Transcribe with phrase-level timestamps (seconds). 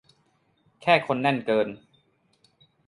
[0.81, 1.67] แค่คนแน่นเกิน